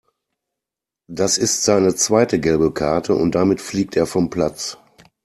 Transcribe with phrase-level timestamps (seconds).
[1.07, 4.79] Das ist seine zweite gelbe Karte und damit fliegt er vom Platz.